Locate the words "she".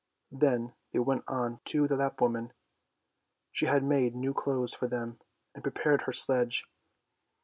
3.51-3.67